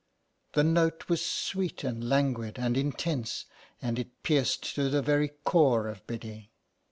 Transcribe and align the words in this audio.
The 0.53 0.63
note 0.63 1.09
was 1.09 1.23
sweet 1.23 1.83
and 1.83 2.03
languid 2.09 2.57
and 2.57 2.75
intense, 2.75 3.45
and 3.83 3.99
it 3.99 4.23
pierced 4.23 4.73
to 4.73 4.89
the 4.89 5.03
very 5.03 5.27
core 5.27 5.87
of 5.87 6.07
Biddy. 6.07 6.49